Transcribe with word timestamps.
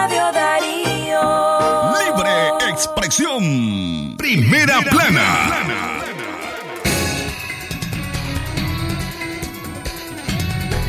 Radio 0.00 0.30
Darío. 0.32 1.20
Libre 2.06 2.70
expresión. 2.70 4.16
Primera 4.16 4.78
plana. 4.88 6.04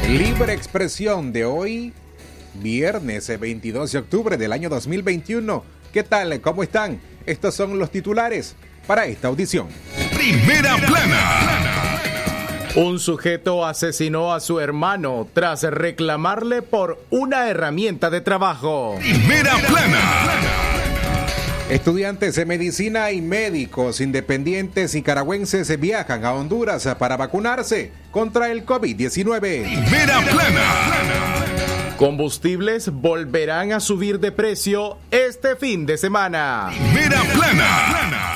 Libre 0.08 0.54
expresión 0.54 1.34
de 1.34 1.46
hoy, 1.46 1.92
viernes 2.54 3.40
22 3.40 3.94
de 3.94 3.98
octubre 3.98 4.38
del 4.38 4.54
año 4.54 4.70
2021. 4.70 5.64
¿Qué 5.92 6.04
tal? 6.04 6.40
¿Cómo 6.42 6.62
están? 6.62 7.02
Estos 7.26 7.56
son 7.56 7.80
los 7.80 7.90
titulares 7.90 8.56
para 8.86 9.08
esta 9.08 9.28
audición. 9.28 9.70
Primera 10.14 10.78
plana. 10.78 11.59
Un 12.80 12.98
sujeto 12.98 13.66
asesinó 13.66 14.34
a 14.34 14.40
su 14.40 14.62
hermano 14.62 15.28
tras 15.34 15.64
reclamarle 15.64 16.62
por 16.62 17.04
una 17.10 17.50
herramienta 17.50 18.10
de 18.10 18.22
trabajo. 18.22 18.96
Primera 19.02 19.58
plana. 19.68 20.00
Estudiantes 21.70 22.36
de 22.36 22.46
medicina 22.46 23.12
y 23.12 23.20
médicos 23.20 24.00
independientes 24.00 24.96
nicaragüenses 24.96 25.78
viajan 25.78 26.24
a 26.24 26.34
Honduras 26.34 26.88
para 26.98 27.18
vacunarse 27.18 27.92
contra 28.12 28.50
el 28.50 28.66
COVID-19. 28.66 29.40
Primera 29.64 30.22
plana. 30.22 31.96
Combustibles 31.98 32.94
volverán 32.94 33.74
a 33.74 33.82
subir 33.82 34.22
de 34.22 34.32
precio 34.32 34.98
este 35.12 35.58
fin 35.58 35.86
de 35.86 35.98
semana. 35.98 36.70
Primera 36.94 37.24
plana. 37.34 38.29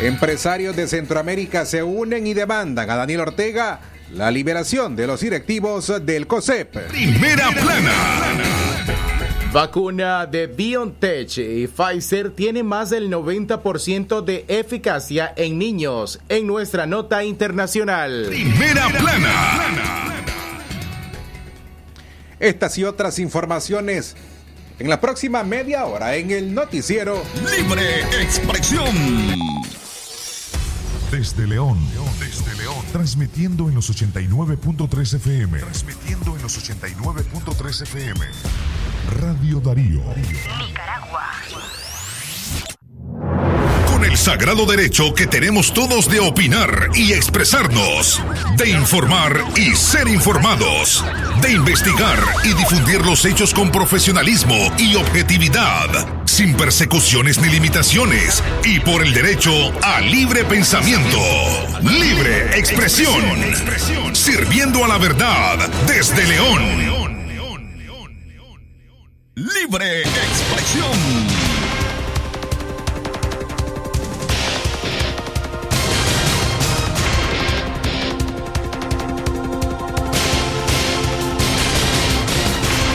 Empresarios 0.00 0.76
de 0.76 0.86
Centroamérica 0.86 1.66
se 1.66 1.82
unen 1.82 2.24
y 2.28 2.32
demandan 2.32 2.88
a 2.88 2.94
Daniel 2.94 3.20
Ortega 3.20 3.80
la 4.12 4.30
liberación 4.30 4.94
de 4.94 5.08
los 5.08 5.20
directivos 5.20 5.92
del 6.06 6.28
COSEP. 6.28 6.88
Primera 6.88 7.50
plana. 7.50 7.92
Vacuna 9.52 10.26
de 10.26 10.46
BioNTech 10.46 11.38
y 11.38 11.66
Pfizer 11.66 12.30
tiene 12.30 12.62
más 12.62 12.90
del 12.90 13.10
90% 13.10 14.22
de 14.22 14.44
eficacia 14.46 15.32
en 15.34 15.58
niños 15.58 16.20
en 16.28 16.46
nuestra 16.46 16.86
nota 16.86 17.24
internacional. 17.24 18.26
Primera 18.28 18.88
plana. 18.90 20.14
Estas 22.38 22.78
y 22.78 22.84
otras 22.84 23.18
informaciones 23.18 24.14
en 24.78 24.88
la 24.88 25.00
próxima 25.00 25.42
media 25.42 25.86
hora 25.86 26.14
en 26.14 26.30
el 26.30 26.54
noticiero 26.54 27.20
Libre 27.56 28.02
expresión. 28.22 28.94
Desde 31.10 31.46
León, 31.46 31.78
desde 32.20 32.54
León, 32.56 32.84
transmitiendo 32.92 33.70
en 33.70 33.74
los 33.74 33.90
89.3 33.90 35.14
FM. 35.14 35.58
Transmitiendo 35.58 36.36
en 36.36 36.42
los 36.42 36.58
89.3 36.58 37.82
FM. 37.82 38.26
Radio 39.18 39.60
Darío. 39.60 40.02
Con 43.86 44.04
el 44.04 44.18
sagrado 44.18 44.66
derecho 44.66 45.14
que 45.14 45.26
tenemos 45.26 45.72
todos 45.72 46.10
de 46.10 46.20
opinar 46.20 46.90
y 46.94 47.14
expresarnos, 47.14 48.22
de 48.58 48.68
informar 48.68 49.44
y 49.56 49.74
ser 49.76 50.08
informados, 50.08 51.02
de 51.40 51.52
investigar 51.52 52.18
y 52.44 52.52
difundir 52.52 53.00
los 53.06 53.24
hechos 53.24 53.54
con 53.54 53.72
profesionalismo 53.72 54.56
y 54.78 54.94
objetividad, 54.96 56.17
sin 56.38 56.54
persecuciones 56.54 57.40
ni 57.40 57.48
limitaciones, 57.48 58.44
y 58.62 58.78
por 58.78 59.02
el 59.02 59.12
derecho 59.12 59.50
a 59.82 60.00
libre 60.00 60.44
pensamiento, 60.44 61.18
libre 61.82 62.56
expresión, 62.56 63.24
sirviendo 64.12 64.84
a 64.84 64.88
la 64.88 64.98
verdad 64.98 65.68
desde 65.88 66.24
León. 66.28 67.18
Libre 69.34 70.02
expresión. 70.02 71.37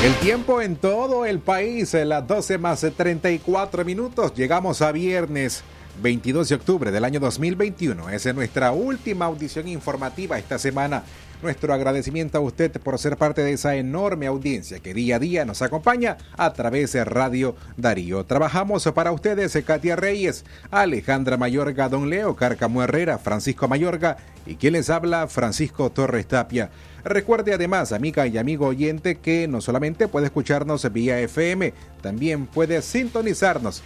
El 0.03 0.13
tiempo 0.15 0.61
en 0.61 0.75
todo 0.75 1.25
el 1.25 1.39
país, 1.39 1.93
las 1.93 2.27
12 2.27 2.57
más 2.57 2.85
34 2.97 3.85
minutos. 3.85 4.33
Llegamos 4.35 4.81
a 4.81 4.91
viernes 4.91 5.63
22 6.01 6.49
de 6.49 6.55
octubre 6.55 6.91
del 6.91 7.05
año 7.05 7.21
2021. 7.21 8.09
Esa 8.09 8.31
es 8.31 8.35
nuestra 8.35 8.73
última 8.73 9.27
audición 9.27 9.69
informativa 9.69 10.37
esta 10.37 10.59
semana. 10.59 11.05
Nuestro 11.43 11.73
agradecimiento 11.73 12.37
a 12.37 12.41
usted 12.41 12.71
por 12.79 12.97
ser 12.97 13.17
parte 13.17 13.43
de 13.43 13.51
esa 13.51 13.75
enorme 13.75 14.27
audiencia 14.27 14.79
que 14.79 14.93
día 14.93 15.17
a 15.17 15.19
día 15.19 15.43
nos 15.43 15.61
acompaña 15.61 16.15
a 16.37 16.53
través 16.53 16.93
de 16.93 17.03
Radio 17.03 17.57
Darío. 17.75 18.23
Trabajamos 18.23 18.89
para 18.95 19.11
ustedes 19.11 19.61
Katia 19.65 19.97
Reyes, 19.97 20.45
Alejandra 20.71 21.35
Mayorga, 21.35 21.89
Don 21.89 22.09
Leo 22.09 22.37
Carcamo 22.37 22.81
Herrera, 22.81 23.17
Francisco 23.17 23.67
Mayorga 23.67 24.15
y 24.45 24.55
quien 24.55 24.71
les 24.71 24.89
habla, 24.89 25.27
Francisco 25.27 25.91
Torres 25.91 26.29
Tapia. 26.29 26.69
Recuerde 27.03 27.53
además, 27.53 27.91
amiga 27.91 28.25
y 28.25 28.37
amigo 28.37 28.67
oyente, 28.67 29.15
que 29.15 29.45
no 29.49 29.59
solamente 29.59 30.07
puede 30.07 30.27
escucharnos 30.27 30.89
vía 30.93 31.19
FM, 31.19 31.73
también 32.01 32.47
puede 32.47 32.81
sintonizarnos 32.81 33.83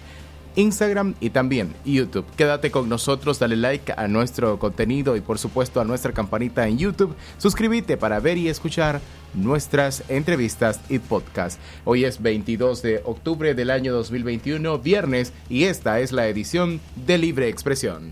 Instagram 0.57 1.13
y 1.21 1.29
también 1.29 1.73
YouTube. 1.85 2.25
Quédate 2.35 2.71
con 2.71 2.89
nosotros, 2.89 3.39
dale 3.39 3.55
like 3.55 3.93
a 3.95 4.07
nuestro 4.07 4.59
contenido 4.59 5.15
y 5.15 5.21
por 5.21 5.37
supuesto 5.37 5.79
a 5.79 5.85
nuestra 5.85 6.11
campanita 6.11 6.67
en 6.67 6.79
YouTube. 6.79 7.15
Suscríbete 7.37 7.95
para 7.95 8.19
ver 8.19 8.37
y 8.37 8.49
escuchar 8.49 8.99
nuestras 9.35 10.03
entrevistas 10.09 10.81
y 10.89 10.99
podcast. 10.99 11.59
Hoy 11.85 12.05
es 12.05 12.21
22 12.21 12.81
de 12.81 13.01
octubre 13.05 13.53
del 13.53 13.69
año 13.69 13.93
2021, 13.93 14.79
viernes, 14.79 15.31
y 15.47 15.65
esta 15.65 15.99
es 15.99 16.11
la 16.11 16.27
edición 16.27 16.81
de 17.05 17.19
Libre 17.19 17.47
Expresión. 17.49 18.11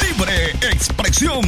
Libre 0.00 0.52
expresión. 0.70 1.44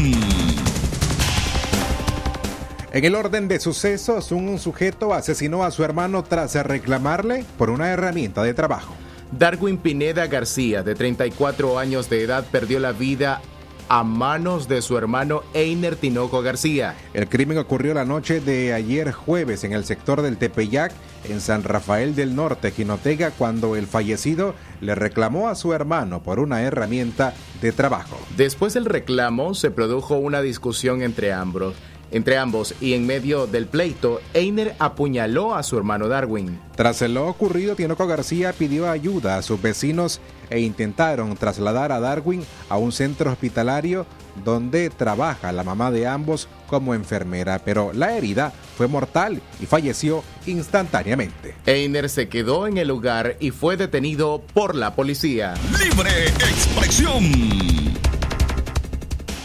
En 2.91 3.05
el 3.05 3.15
orden 3.15 3.47
de 3.47 3.61
sucesos, 3.61 4.33
un 4.33 4.59
sujeto 4.59 5.15
asesinó 5.15 5.63
a 5.63 5.71
su 5.71 5.85
hermano 5.85 6.25
tras 6.25 6.55
reclamarle 6.55 7.45
por 7.57 7.71
una 7.71 7.91
herramienta 7.91 8.43
de 8.43 8.55
trabajo. 8.55 8.95
Darwin 9.33 9.79
Pineda 9.79 10.27
García, 10.27 10.83
de 10.83 10.95
34 10.95 11.79
años 11.79 12.09
de 12.09 12.23
edad, 12.23 12.47
perdió 12.51 12.81
la 12.81 12.93
vida 12.93 13.43
a 13.89 14.05
manos 14.05 14.69
de 14.69 14.83
su 14.83 14.99
hermano 14.99 15.43
Einer 15.55 15.97
Tinoco 15.97 16.43
García. 16.43 16.95
El 17.15 17.29
crimen 17.29 17.59
ocurrió 17.59 17.95
la 17.95 18.05
noche 18.05 18.41
de 18.41 18.75
ayer 18.75 19.13
jueves 19.13 19.65
en 19.65 19.73
el 19.73 19.85
sector 19.85 20.23
del 20.23 20.37
Tepeyac, 20.37 20.93
en 21.25 21.41
San 21.41 21.63
Rafael 21.63 22.15
del 22.15 22.35
Norte, 22.35 22.71
Jinotega, 22.71 23.31
cuando 23.31 23.77
el 23.77 23.87
fallecido 23.87 24.55
le 24.81 24.95
reclamó 24.95 25.49
a 25.49 25.55
su 25.55 25.73
hermano 25.73 26.23
por 26.23 26.39
una 26.39 26.63
herramienta 26.63 27.35
de 27.61 27.73
trabajo. 27.73 28.19
Después 28.37 28.75
del 28.75 28.85
reclamo 28.85 29.55
se 29.55 29.71
produjo 29.71 30.17
una 30.17 30.43
discusión 30.43 31.03
entre 31.03 31.33
ambos. 31.33 31.75
Entre 32.11 32.39
ambos 32.39 32.75
y 32.81 32.95
en 32.95 33.07
medio 33.07 33.47
del 33.47 33.67
pleito, 33.67 34.21
Einer 34.33 34.75
apuñaló 34.79 35.55
a 35.55 35.63
su 35.63 35.77
hermano 35.77 36.09
Darwin. 36.09 36.59
Tras 36.75 37.03
lo 37.03 37.27
ocurrido, 37.27 37.77
Tinoco 37.77 38.07
García 38.07 38.53
pidió 38.53 38.89
ayuda 38.89 39.37
a 39.37 39.43
sus 39.43 39.61
vecinos 39.61 40.21
e 40.51 40.61
intentaron 40.61 41.37
trasladar 41.37 41.93
a 41.93 42.01
Darwin 42.01 42.45
a 42.69 42.79
un 42.79 42.93
centro 42.93 43.31
hospitalario 43.31 44.07
donde 44.45 44.89
trabaja 44.91 45.53
la 45.53 45.65
mamá 45.65 45.91
de 45.91 46.07
ambos 46.07 46.49
como 46.69 46.95
enfermera, 46.95 47.59
pero 47.65 47.93
la 47.93 48.17
herida 48.17 48.53
fue 48.77 48.87
mortal 48.87 49.43
y 49.61 49.67
falleció 49.67 50.23
instantáneamente. 50.47 51.55
Einer 51.67 52.09
se 52.09 52.29
quedó 52.29 52.67
en 52.67 52.79
el 52.79 52.89
lugar 52.89 53.37
y 53.41 53.51
fue 53.51 53.77
detenido 53.77 54.43
por 54.55 54.75
la 54.75 54.95
policía. 54.95 55.55
Libre 55.79 56.27
expresión. 56.27 57.78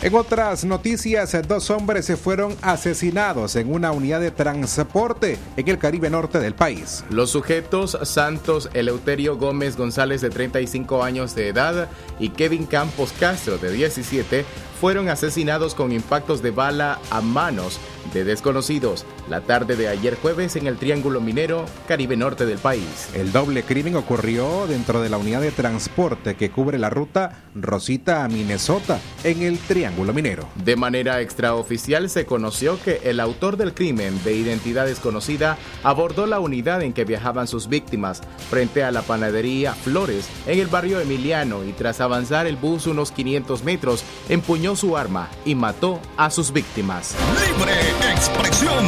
En 0.04 0.14
otras 0.16 0.66
noticias, 0.66 1.34
dos 1.48 1.70
hombres 1.70 2.06
se 2.06 2.18
fueron 2.18 2.58
asesinados 2.62 3.56
en 3.56 3.74
una 3.74 3.94
unidad 3.94 4.20
de 4.20 4.32
transporte 4.32 5.38
en 5.56 5.70
el 5.70 5.78
Caribe 5.78 6.10
Norte 6.10 6.42
del 6.42 6.54
país. 6.54 7.06
Los 7.10 7.30
sujetos 7.30 7.98
Santos 8.02 8.70
Eleuterio 8.74 9.38
Gómez 9.38 9.78
González 9.78 10.20
de 10.20 10.30
35 10.30 11.06
años 11.06 11.36
de 11.36 11.48
edad 11.48 11.88
y 12.20 12.32
Kevin 12.32 12.66
Campos 12.66 13.14
Castro 13.18 13.58
de 13.58 13.72
17 13.72 14.44
fueron 14.84 15.08
asesinados 15.08 15.76
con 15.76 15.94
impactos 15.94 16.42
de 16.42 16.52
bala 16.52 17.00
a 17.10 17.22
manos 17.22 17.80
de 18.14 18.26
desconocidos 18.26 19.06
la 19.30 19.40
tarde 19.40 19.78
de 19.78 19.88
ayer 19.88 20.18
jueves 20.22 20.58
en 20.58 20.68
el 20.68 20.78
Triángulo 20.78 21.22
Minero, 21.22 21.64
Caribe 21.88 22.18
Norte 22.18 22.46
del 22.46 22.58
país. 22.58 23.10
El 23.14 23.32
doble 23.32 23.64
crimen 23.64 23.96
ocurrió 23.96 24.68
dentro 24.68 25.02
de 25.02 25.08
la 25.08 25.18
unidad 25.18 25.40
de 25.40 25.52
transporte 25.52 26.36
que 26.36 26.52
cubre 26.52 26.78
la 26.78 26.90
ruta 26.90 27.44
Rosita 27.56 28.26
a 28.26 28.28
Minnesota 28.28 29.00
en 29.24 29.42
el 29.42 29.58
Triángulo 29.60 30.14
Minero. 30.14 30.50
De 30.64 30.76
manera 30.76 31.22
extraoficial 31.22 32.10
se 32.10 32.26
conoció 32.26 32.78
que 32.84 33.00
el 33.06 33.22
autor 33.22 33.56
del 33.56 33.74
crimen 33.74 34.22
de 34.26 34.36
identidad 34.36 34.86
desconocida 34.86 35.58
abordó 35.84 36.26
la 36.26 36.42
unidad 36.42 36.82
en 36.82 36.92
que 36.92 37.06
viajaban 37.06 37.48
sus 37.48 37.70
víctimas 37.70 38.22
frente 38.50 38.84
a 38.84 38.92
la 38.92 39.04
panadería 39.04 39.74
Flores 39.74 40.28
en 40.46 40.60
el 40.60 40.68
barrio 40.68 41.00
Emiliano 41.00 41.64
y 41.64 41.72
tras 41.72 42.02
avanzar 42.02 42.48
el 42.48 42.58
bus 42.58 42.88
unos 42.88 43.14
500 43.14 43.64
metros 43.64 44.04
empuñó 44.28 44.73
su 44.76 44.98
arma 44.98 45.30
y 45.46 45.56
mató 45.56 46.00
a 46.18 46.30
sus 46.30 46.52
víctimas. 46.52 47.16
Libre 47.34 47.74
expresión. 48.12 48.86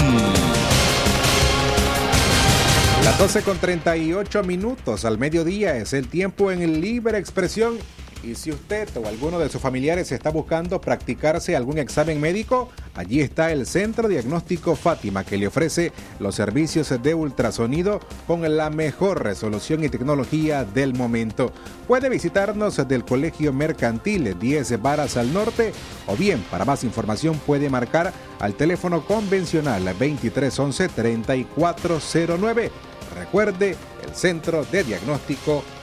Las 3.03 3.19
12 3.19 3.41
con 3.43 3.57
38 3.59 4.43
minutos 4.43 5.05
al 5.05 5.17
mediodía 5.17 5.77
es 5.77 5.93
el 5.93 6.07
tiempo 6.07 6.51
en 6.51 6.61
el 6.61 6.81
Libre 6.81 7.19
Expresión 7.19 7.77
y 8.23 8.33
si 8.35 8.51
usted 8.51 8.89
o 8.97 9.07
alguno 9.07 9.37
de 9.37 9.49
sus 9.49 9.61
familiares 9.61 10.11
está 10.11 10.31
buscando 10.31 10.81
practicarse 10.81 11.55
algún 11.55 11.77
examen 11.77 12.19
médico, 12.19 12.69
allí 12.95 13.21
está 13.21 13.51
el 13.51 13.65
Centro 13.65 14.07
Diagnóstico 14.07 14.75
Fátima 14.75 15.23
que 15.23 15.37
le 15.37 15.47
ofrece 15.47 15.91
los 16.19 16.35
servicios 16.35 16.93
de 17.01 17.13
ultrasonido 17.13 17.99
con 18.25 18.55
la 18.55 18.69
mejor 18.69 19.23
resolución 19.23 19.83
y 19.83 19.89
tecnología 19.89 20.65
del 20.65 20.93
momento. 20.93 21.51
Puede 21.87 22.09
visitarnos 22.09 22.87
del 22.87 23.05
Colegio 23.05 23.53
Mercantil 23.53 24.37
10 24.39 24.81
Varas 24.81 25.17
al 25.17 25.33
Norte 25.33 25.73
o 26.07 26.15
bien 26.15 26.43
para 26.49 26.65
más 26.65 26.83
información 26.83 27.39
puede 27.45 27.69
marcar 27.69 28.13
al 28.39 28.55
teléfono 28.55 29.05
convencional 29.05 29.83
2311 29.85 30.89
3409. 30.89 32.71
Recuerde 33.15 33.75
el 34.05 34.15
Centro 34.15 34.65
de 34.65 34.83
Diagnóstico 34.83 35.61
Fátima. 35.61 35.74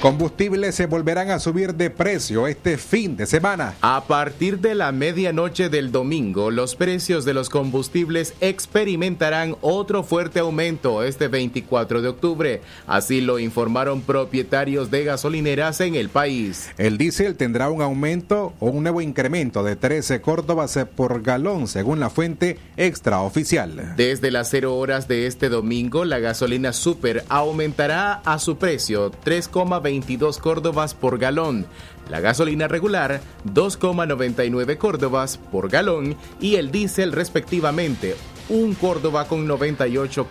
Combustibles 0.05 0.75
se 0.75 0.85
volverán 0.85 1.31
a 1.31 1.39
subir 1.39 1.77
de 1.77 1.89
precio 1.89 2.47
este 2.47 2.77
fin 2.77 3.17
de 3.17 3.25
semana. 3.25 3.75
A 3.81 4.05
partir 4.05 4.59
de 4.59 4.75
la 4.75 4.93
medianoche 4.93 5.71
del 5.71 5.93
domingo, 5.93 6.51
los 6.51 6.77
precios 6.77 7.25
de 7.25 7.33
los 7.33 7.49
combustibles 7.49 8.35
experimentarán 8.43 9.57
otro 9.63 10.03
fuerte 10.03 10.41
aumento 10.41 11.03
este 11.05 11.29
24 11.29 12.03
de 12.03 12.09
octubre. 12.09 12.61
Así 12.87 13.23
lo 13.23 13.39
informaron 13.39 14.03
propietarios 14.03 14.91
de 14.91 15.05
gasolineras 15.05 15.81
en 15.81 15.95
el 15.95 16.11
país. 16.11 16.69
El 16.77 16.99
diésel 16.99 17.37
tendrá 17.37 17.71
un 17.71 17.81
aumento 17.81 18.53
o 18.61 18.67
un 18.67 18.83
nuevo 18.83 19.01
incremento 19.01 19.63
de 19.63 19.75
13 19.75 20.21
córdobas 20.21 20.79
por 20.95 21.23
galón, 21.23 21.67
según 21.67 21.99
la 21.99 22.11
fuente 22.11 22.59
extraoficial. 22.77 23.95
Desde 23.97 24.31
las 24.31 24.51
0 24.51 24.77
horas 24.77 25.09
de 25.09 25.27
este 25.27 25.49
domingo, 25.49 26.05
la 26.05 26.19
gasolina 26.19 26.75
super 26.75 27.25
aumentará 27.31 28.21
a 28.27 28.39
su 28.39 28.59
precio 28.59 29.11
3,20 29.11 29.94
22 29.95 30.39
córdobas 30.39 30.93
por 30.93 31.19
galón, 31.19 31.67
la 32.11 32.19
gasolina 32.19 32.67
regular 32.67 33.21
2,99 33.47 34.77
córdobas 34.77 35.37
por 35.37 35.69
galón 35.69 36.17
y 36.41 36.57
el 36.57 36.73
diésel 36.73 37.13
respectivamente 37.13 38.17
1 38.49 38.75
córdoba 38.81 39.29
con 39.29 39.47
98 39.47 40.27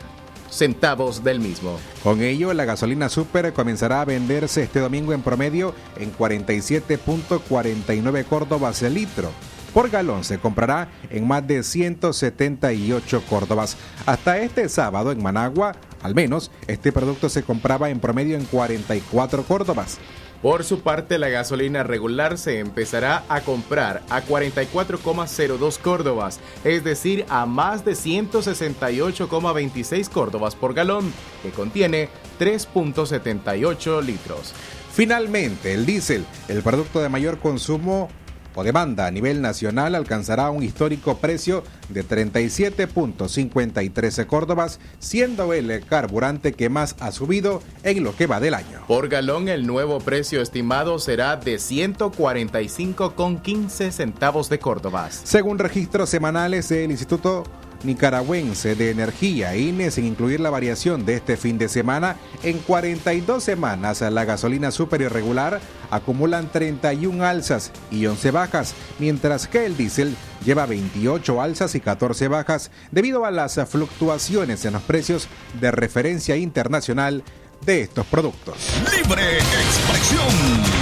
centavos 0.49 1.23
del 1.23 1.39
mismo. 1.39 1.79
Con 2.03 2.21
ello, 2.21 2.53
la 2.53 2.65
gasolina 2.65 3.07
super 3.07 3.53
comenzará 3.53 4.01
a 4.01 4.05
venderse 4.05 4.63
este 4.63 4.81
domingo 4.81 5.13
en 5.13 5.21
promedio 5.21 5.73
en 5.95 6.13
47.49 6.13 8.25
córdobas 8.25 8.83
el 8.83 8.95
litro. 8.95 9.31
Por 9.73 9.89
galón 9.89 10.23
se 10.23 10.37
comprará 10.37 10.89
en 11.09 11.27
más 11.27 11.47
de 11.47 11.63
178 11.63 13.23
córdobas. 13.27 13.75
Hasta 14.05 14.37
este 14.37 14.69
sábado 14.69 15.11
en 15.11 15.23
Managua, 15.23 15.75
al 16.03 16.13
menos, 16.13 16.51
este 16.67 16.91
producto 16.91 17.27
se 17.27 17.43
compraba 17.43 17.89
en 17.89 17.99
promedio 17.99 18.37
en 18.37 18.45
44 18.45 19.43
córdobas. 19.43 19.99
Por 20.43 20.63
su 20.65 20.81
parte, 20.81 21.17
la 21.17 21.29
gasolina 21.29 21.81
regular 21.83 22.37
se 22.37 22.59
empezará 22.59 23.23
a 23.29 23.41
comprar 23.41 24.01
a 24.09 24.21
44,02 24.21 25.79
córdobas, 25.79 26.41
es 26.65 26.83
decir, 26.83 27.25
a 27.29 27.45
más 27.45 27.85
de 27.85 27.93
168,26 27.93 30.09
córdobas 30.09 30.55
por 30.55 30.73
galón, 30.73 31.13
que 31.41 31.51
contiene 31.51 32.09
3.78 32.41 34.03
litros. 34.03 34.53
Finalmente, 34.91 35.73
el 35.73 35.85
diésel, 35.85 36.25
el 36.49 36.61
producto 36.61 37.01
de 37.01 37.07
mayor 37.07 37.39
consumo 37.39 38.09
o 38.55 38.63
demanda 38.63 39.07
a 39.07 39.11
nivel 39.11 39.41
nacional 39.41 39.95
alcanzará 39.95 40.49
un 40.49 40.63
histórico 40.63 41.17
precio 41.17 41.65
de 41.89 42.05
37.53 42.05 44.25
córdobas, 44.25 44.79
siendo 44.99 45.51
el 45.53 45.85
carburante 45.85 46.53
que 46.53 46.69
más 46.69 46.95
ha 46.99 47.11
subido 47.11 47.61
en 47.83 48.03
lo 48.03 48.15
que 48.15 48.27
va 48.27 48.39
del 48.39 48.53
año. 48.53 48.85
Por 48.87 49.09
galón, 49.09 49.49
el 49.49 49.67
nuevo 49.67 49.99
precio 49.99 50.41
estimado 50.41 50.99
será 50.99 51.35
de 51.37 51.55
145,15 51.55 53.91
centavos 53.91 54.49
de 54.49 54.59
córdobas. 54.59 55.21
Según 55.23 55.57
registros 55.59 56.09
semanales 56.09 56.69
del 56.69 56.91
Instituto 56.91 57.43
nicaragüense 57.83 58.75
de 58.75 58.91
energía, 58.91 59.55
INE, 59.55 59.91
sin 59.91 60.05
incluir 60.05 60.39
la 60.39 60.49
variación 60.49 61.05
de 61.05 61.15
este 61.15 61.37
fin 61.37 61.57
de 61.57 61.69
semana, 61.69 62.17
en 62.43 62.59
42 62.59 63.43
semanas 63.43 64.01
la 64.01 64.25
gasolina 64.25 64.71
super 64.71 65.01
irregular 65.01 65.59
acumulan 65.91 66.51
31 66.51 67.23
alzas 67.23 67.71
y 67.91 68.05
11 68.05 68.31
bajas, 68.31 68.73
mientras 68.99 69.47
que 69.47 69.65
el 69.65 69.77
diésel 69.77 70.15
lleva 70.43 70.65
28 70.65 71.41
alzas 71.41 71.75
y 71.75 71.79
14 71.79 72.27
bajas 72.27 72.71
debido 72.91 73.25
a 73.25 73.31
las 73.31 73.59
fluctuaciones 73.67 74.65
en 74.65 74.73
los 74.73 74.81
precios 74.81 75.27
de 75.59 75.71
referencia 75.71 76.35
internacional 76.35 77.23
de 77.65 77.81
estos 77.81 78.05
productos. 78.07 78.57
Libre 78.91 79.37
expresión. 79.37 80.72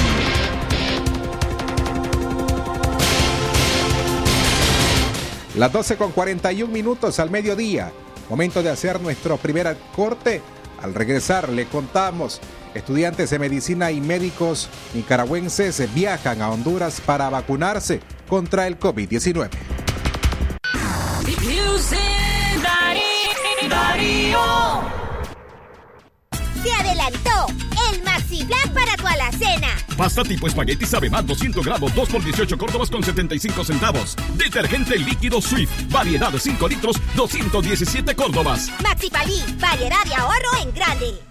Las 5.56 5.74
12 5.74 5.98
con 5.98 6.12
41 6.14 6.72
minutos 6.72 7.20
al 7.20 7.30
mediodía. 7.30 7.92
Momento 8.30 8.64
de 8.64 8.70
hacer 8.70 9.02
nuestro 9.02 9.36
primer 9.36 9.76
corte. 9.94 10.42
Al 10.82 10.94
regresar 10.94 11.50
le 11.50 11.66
contamos, 11.66 12.40
estudiantes 12.74 13.30
de 13.30 13.40
medicina 13.40 13.92
y 13.92 14.00
médicos 14.00 14.70
nicaragüenses 14.94 15.94
viajan 15.94 16.42
a 16.42 16.50
Honduras 16.50 17.02
para 17.02 17.30
vacunarse 17.30 18.00
contra 18.30 18.66
el 18.66 18.80
COVID-19. 18.80 19.50
Se 26.64 26.72
adelantó 26.72 27.48
el 27.92 28.04
Maxi 28.04 28.46
Black 28.46 28.74
para 28.74 28.96
tu 28.96 29.06
alacena. 29.06 29.91
Pasta 30.02 30.24
tipo 30.24 30.48
espagueti 30.48 30.84
sabe 30.84 31.12
más 31.12 31.24
200 31.28 31.64
gramos, 31.64 31.94
2 31.94 32.10
por 32.10 32.24
18 32.24 32.58
córdobas 32.58 32.90
con 32.90 33.04
75 33.04 33.64
centavos. 33.64 34.16
Detergente 34.36 34.98
líquido 34.98 35.40
Swift, 35.40 35.70
variedad 35.92 36.32
de 36.32 36.40
5 36.40 36.68
litros, 36.70 37.00
217 37.16 38.16
córdobas. 38.16 38.72
Maxi 38.82 39.12
Palí, 39.12 39.44
variedad 39.60 40.04
de 40.04 40.16
ahorro 40.16 40.58
en 40.64 40.74
grande. 40.74 41.31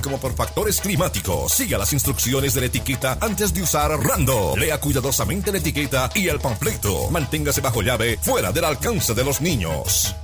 como 0.00 0.18
por 0.18 0.34
factores 0.34 0.80
climáticos. 0.80 1.52
Siga 1.52 1.78
las 1.78 1.92
instrucciones 1.92 2.54
de 2.54 2.60
la 2.60 2.66
etiqueta 2.66 3.18
antes 3.20 3.52
de 3.52 3.62
usar 3.62 3.90
Rando. 3.90 4.54
Lea 4.56 4.80
cuidadosamente 4.80 5.52
la 5.52 5.58
etiqueta 5.58 6.10
y 6.14 6.28
el 6.28 6.40
panfleto. 6.40 7.10
Manténgase 7.10 7.60
bajo 7.60 7.82
llave, 7.82 8.18
fuera 8.22 8.52
del 8.52 8.64
alcance 8.64 9.14
de 9.14 9.24
los 9.24 9.40
niños. 9.40 10.14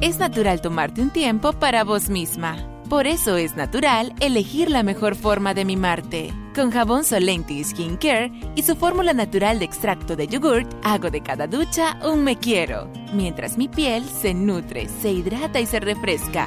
Es 0.00 0.18
natural 0.18 0.60
tomarte 0.60 1.00
un 1.00 1.10
tiempo 1.10 1.52
para 1.54 1.84
vos 1.84 2.08
misma. 2.08 2.56
Por 2.88 3.06
eso 3.06 3.36
es 3.36 3.56
natural 3.56 4.14
elegir 4.20 4.70
la 4.70 4.84
mejor 4.84 5.16
forma 5.16 5.54
de 5.54 5.64
mimarte. 5.64 6.32
Con 6.54 6.70
jabón 6.70 7.02
Solenti 7.02 7.64
Skin 7.64 7.96
Care 7.96 8.30
y 8.54 8.62
su 8.62 8.76
fórmula 8.76 9.12
natural 9.12 9.58
de 9.58 9.64
extracto 9.64 10.14
de 10.14 10.28
yogurt, 10.28 10.72
hago 10.84 11.10
de 11.10 11.20
cada 11.20 11.48
ducha 11.48 11.98
un 12.04 12.22
me 12.22 12.38
quiero, 12.38 12.88
mientras 13.12 13.58
mi 13.58 13.68
piel 13.68 14.04
se 14.04 14.34
nutre, 14.34 14.88
se 15.02 15.10
hidrata 15.10 15.58
y 15.60 15.66
se 15.66 15.80
refresca. 15.80 16.46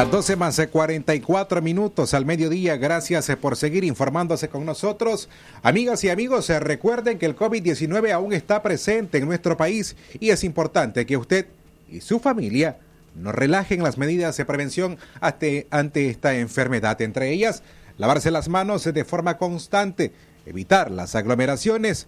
Las 0.00 0.10
12 0.10 0.36
más 0.36 0.56
de 0.56 0.68
44 0.68 1.60
minutos 1.60 2.14
al 2.14 2.24
mediodía. 2.24 2.78
Gracias 2.78 3.28
eh, 3.28 3.36
por 3.36 3.54
seguir 3.54 3.84
informándose 3.84 4.48
con 4.48 4.64
nosotros. 4.64 5.28
Amigas 5.62 6.02
y 6.04 6.08
amigos, 6.08 6.48
eh, 6.48 6.58
recuerden 6.58 7.18
que 7.18 7.26
el 7.26 7.36
COVID-19 7.36 8.10
aún 8.10 8.32
está 8.32 8.62
presente 8.62 9.18
en 9.18 9.26
nuestro 9.26 9.58
país 9.58 9.96
y 10.18 10.30
es 10.30 10.42
importante 10.42 11.04
que 11.04 11.18
usted 11.18 11.48
y 11.86 12.00
su 12.00 12.18
familia 12.18 12.78
no 13.14 13.30
relajen 13.30 13.82
las 13.82 13.98
medidas 13.98 14.38
de 14.38 14.46
prevención 14.46 14.96
ante, 15.20 15.66
ante 15.70 16.08
esta 16.08 16.34
enfermedad. 16.34 16.98
Entre 17.02 17.30
ellas, 17.30 17.62
lavarse 17.98 18.30
las 18.30 18.48
manos 18.48 18.84
de 18.84 19.04
forma 19.04 19.36
constante, 19.36 20.14
evitar 20.46 20.90
las 20.90 21.14
aglomeraciones 21.14 22.06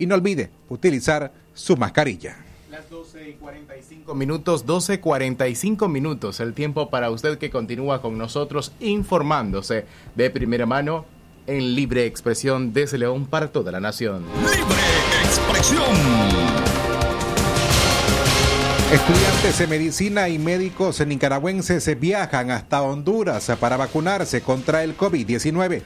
y 0.00 0.06
no 0.06 0.16
olvide 0.16 0.50
utilizar 0.68 1.30
su 1.54 1.76
mascarilla. 1.76 2.49
Las 2.80 2.88
12 2.88 3.28
y 3.28 3.32
45 3.34 4.14
minutos, 4.14 4.64
12 4.64 5.00
45 5.00 5.86
minutos, 5.88 6.40
el 6.40 6.54
tiempo 6.54 6.88
para 6.88 7.10
usted 7.10 7.36
que 7.36 7.50
continúa 7.50 8.00
con 8.00 8.16
nosotros 8.16 8.72
informándose 8.80 9.84
de 10.14 10.30
primera 10.30 10.64
mano 10.64 11.04
en 11.46 11.74
libre 11.74 12.06
expresión 12.06 12.72
desde 12.72 12.96
León 12.96 13.26
para 13.26 13.52
toda 13.52 13.70
la 13.70 13.80
nación. 13.80 14.24
Libre 14.34 14.80
expresión. 15.24 15.82
Estudiantes 18.90 19.58
de 19.58 19.66
medicina 19.66 20.30
y 20.30 20.38
médicos 20.38 21.06
nicaragüenses 21.06 22.00
viajan 22.00 22.50
hasta 22.50 22.80
Honduras 22.80 23.52
para 23.60 23.76
vacunarse 23.76 24.40
contra 24.40 24.84
el 24.84 24.96
COVID-19. 24.96 25.82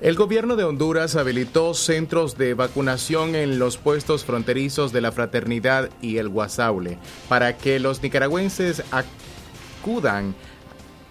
El 0.00 0.16
gobierno 0.16 0.56
de 0.56 0.64
Honduras 0.64 1.14
habilitó 1.14 1.72
centros 1.72 2.36
de 2.36 2.54
vacunación 2.54 3.36
en 3.36 3.58
los 3.58 3.78
puestos 3.78 4.24
fronterizos 4.24 4.92
de 4.92 5.00
la 5.00 5.12
Fraternidad 5.12 5.88
y 6.02 6.18
el 6.18 6.28
Guasaule 6.28 6.98
para 7.28 7.56
que 7.56 7.78
los 7.78 8.02
nicaragüenses 8.02 8.82
acudan 8.90 10.34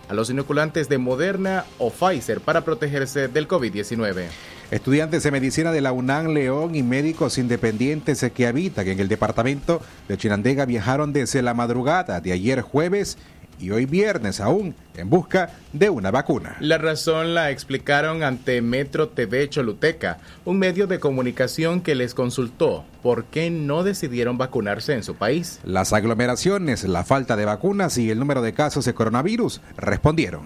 a 0.09 0.13
los 0.13 0.29
inoculantes 0.29 0.89
de 0.89 0.97
Moderna 0.97 1.65
o 1.79 1.91
Pfizer 1.91 2.41
para 2.41 2.65
protegerse 2.65 3.29
del 3.29 3.47
COVID-19. 3.47 4.25
Estudiantes 4.69 5.23
de 5.23 5.31
medicina 5.31 5.71
de 5.71 5.81
la 5.81 5.91
UNAM 5.91 6.33
León 6.33 6.75
y 6.75 6.83
médicos 6.83 7.37
independientes 7.37 8.25
que 8.35 8.47
habitan 8.47 8.87
en 8.87 8.99
el 8.99 9.07
departamento 9.07 9.81
de 10.07 10.17
Chinandega 10.17 10.65
viajaron 10.65 11.13
desde 11.13 11.41
la 11.41 11.53
madrugada 11.53 12.19
de 12.19 12.33
ayer 12.33 12.61
jueves 12.61 13.17
y 13.60 13.72
hoy 13.72 13.86
viernes 13.86 14.39
aún 14.39 14.75
en 14.95 15.10
busca 15.10 15.50
de 15.72 15.89
una 15.89 16.12
vacuna. 16.12 16.55
La 16.60 16.77
razón 16.77 17.33
la 17.33 17.51
explicaron 17.51 18.24
ante 18.24 18.62
Metro 18.62 19.10
TV 19.10 19.50
Choluteca, 19.50 20.19
un 20.45 20.60
medio 20.60 20.88
de 20.88 21.00
comunicación 21.00 21.81
que 21.81 21.95
les 21.95 22.13
consultó 22.13 22.86
por 23.01 23.25
qué 23.25 23.50
no 23.50 23.83
decidieron 23.83 24.38
vacunarse 24.38 24.93
en 24.93 25.03
su 25.03 25.15
país. 25.15 25.60
Las 25.63 25.93
aglomeraciones, 25.93 26.83
la 26.83 27.03
falta 27.03 27.36
de 27.36 27.45
vacunas 27.45 27.98
y 27.98 28.10
el 28.12 28.19
número 28.19 28.41
de 28.41 28.53
casos 28.53 28.86
de 28.86 28.93
coronavirus 28.93 29.62
respondieron. 29.77 30.43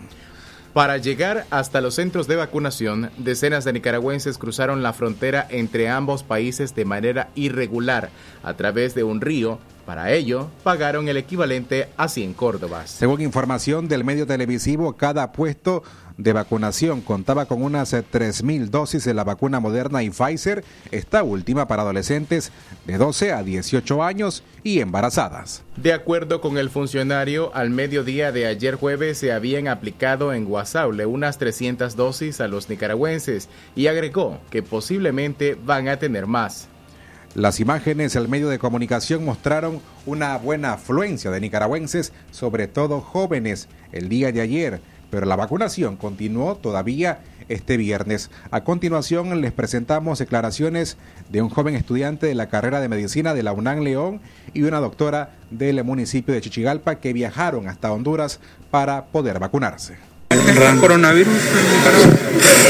Para 0.77 0.97
llegar 0.97 1.45
hasta 1.49 1.81
los 1.81 1.95
centros 1.95 2.27
de 2.27 2.35
vacunación, 2.35 3.09
decenas 3.17 3.65
de 3.65 3.73
nicaragüenses 3.73 4.37
cruzaron 4.37 4.83
la 4.83 4.93
frontera 4.93 5.47
entre 5.49 5.89
ambos 5.89 6.21
países 6.21 6.75
de 6.75 6.85
manera 6.85 7.29
irregular 7.33 8.11
a 8.43 8.53
través 8.53 8.93
de 8.93 9.03
un 9.03 9.19
río. 9.19 9.57
Para 9.87 10.11
ello, 10.11 10.49
pagaron 10.63 11.07
el 11.07 11.15
equivalente 11.15 11.87
a 11.95 12.09
100 12.09 12.33
córdobas. 12.33 12.89
Según 12.91 13.21
información 13.21 13.87
del 13.87 14.03
medio 14.03 14.27
televisivo, 14.27 14.97
cada 14.97 15.31
puesto 15.31 15.81
de 16.17 16.33
vacunación 16.33 16.99
contaba 16.99 17.45
con 17.45 17.63
unas 17.63 17.93
3.000 17.93 18.67
dosis 18.67 19.05
de 19.05 19.13
la 19.13 19.23
vacuna 19.23 19.61
moderna 19.61 20.03
y 20.03 20.09
Pfizer, 20.09 20.65
esta 20.91 21.23
última 21.23 21.69
para 21.69 21.83
adolescentes 21.83 22.51
de 22.85 22.97
12 22.97 23.31
a 23.31 23.43
18 23.43 24.03
años 24.03 24.43
y 24.61 24.81
embarazadas. 24.81 25.63
De 25.77 25.93
acuerdo 25.93 26.41
con 26.41 26.57
el 26.57 26.69
funcionario, 26.69 27.55
al 27.55 27.69
mediodía 27.69 28.33
de 28.33 28.45
ayer 28.45 28.75
jueves 28.75 29.19
se 29.19 29.31
habían 29.31 29.69
aplicado 29.69 30.33
en 30.33 30.43
Guasaule 30.43 31.05
unas 31.05 31.37
300 31.37 31.95
dosis 31.95 32.41
a 32.41 32.49
los 32.49 32.67
nicaragüenses 32.67 33.47
y 33.73 33.87
agregó 33.87 34.41
que 34.49 34.63
posiblemente 34.63 35.55
van 35.55 35.87
a 35.87 35.95
tener 35.95 36.27
más. 36.27 36.67
Las 37.37 37.59
imágenes 37.59 38.13
del 38.13 38.27
medio 38.27 38.49
de 38.49 38.57
comunicación 38.57 39.23
mostraron 39.23 39.79
una 40.07 40.35
buena 40.39 40.73
afluencia 40.73 41.29
de 41.29 41.39
nicaragüenses, 41.39 42.11
sobre 42.31 42.67
todo 42.67 42.99
jóvenes, 42.99 43.67
el 43.91 44.09
día 44.09 44.31
de 44.31 44.41
ayer, 44.41 44.81
pero 45.11 45.27
la 45.27 45.35
vacunación 45.35 45.97
continuó 45.97 46.55
todavía 46.55 47.19
este 47.47 47.77
viernes. 47.77 48.31
A 48.49 48.63
continuación 48.63 49.39
les 49.39 49.51
presentamos 49.51 50.17
declaraciones 50.17 50.97
de 51.29 51.43
un 51.43 51.49
joven 51.49 51.75
estudiante 51.75 52.25
de 52.25 52.33
la 52.33 52.49
carrera 52.49 52.81
de 52.81 52.89
medicina 52.89 53.35
de 53.35 53.43
la 53.43 53.53
UNAM 53.53 53.81
León 53.81 54.19
y 54.55 54.63
una 54.63 54.79
doctora 54.79 55.35
del 55.51 55.83
municipio 55.83 56.33
de 56.33 56.41
Chichigalpa 56.41 56.95
que 56.95 57.13
viajaron 57.13 57.67
hasta 57.67 57.91
Honduras 57.91 58.39
para 58.71 59.05
poder 59.05 59.37
vacunarse. 59.37 60.06
Coronavirus? 60.79 61.33